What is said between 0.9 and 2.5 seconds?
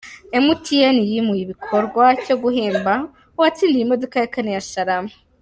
yimuye igikorwa cyo